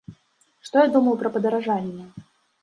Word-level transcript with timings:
Што 0.67 0.75
я 0.85 0.89
думаю 0.95 1.13
пра 1.19 1.29
падаражанне? 1.37 2.09